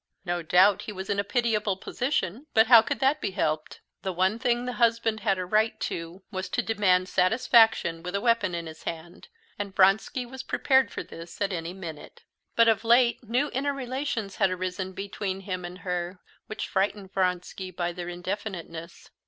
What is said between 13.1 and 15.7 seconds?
new inner relations had arisen between him